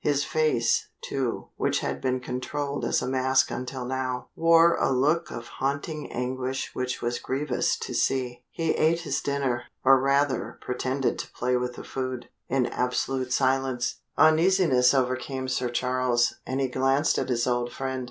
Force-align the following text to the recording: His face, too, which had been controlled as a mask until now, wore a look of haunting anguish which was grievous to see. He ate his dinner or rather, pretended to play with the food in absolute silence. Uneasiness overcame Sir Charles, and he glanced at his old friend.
His 0.03 0.23
face, 0.23 0.87
too, 1.03 1.49
which 1.57 1.81
had 1.81 2.01
been 2.01 2.21
controlled 2.21 2.83
as 2.85 3.03
a 3.03 3.07
mask 3.07 3.51
until 3.51 3.85
now, 3.85 4.29
wore 4.35 4.75
a 4.77 4.91
look 4.91 5.29
of 5.29 5.45
haunting 5.47 6.11
anguish 6.11 6.71
which 6.73 7.03
was 7.03 7.19
grievous 7.19 7.77
to 7.77 7.93
see. 7.93 8.41
He 8.49 8.71
ate 8.71 9.01
his 9.01 9.21
dinner 9.21 9.65
or 9.85 9.99
rather, 10.01 10.57
pretended 10.61 11.19
to 11.19 11.31
play 11.33 11.55
with 11.55 11.75
the 11.75 11.83
food 11.83 12.29
in 12.49 12.65
absolute 12.65 13.31
silence. 13.31 13.99
Uneasiness 14.17 14.95
overcame 14.95 15.47
Sir 15.47 15.69
Charles, 15.69 16.33
and 16.47 16.59
he 16.59 16.67
glanced 16.67 17.19
at 17.19 17.29
his 17.29 17.45
old 17.45 17.71
friend. 17.71 17.99